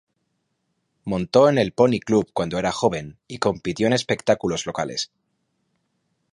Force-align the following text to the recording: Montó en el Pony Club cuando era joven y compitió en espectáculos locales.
Montó 1.03 1.47
en 1.47 1.59
el 1.59 1.73
Pony 1.73 1.99
Club 2.03 2.27
cuando 2.33 2.57
era 2.57 2.71
joven 2.71 3.19
y 3.27 3.37
compitió 3.37 3.85
en 3.85 3.93
espectáculos 3.93 4.65
locales. 4.65 5.11